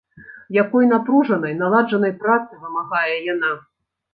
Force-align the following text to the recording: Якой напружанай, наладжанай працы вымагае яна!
Якой 0.61 0.87
напружанай, 0.93 1.53
наладжанай 1.61 2.17
працы 2.25 2.51
вымагае 2.65 3.17
яна! 3.33 3.51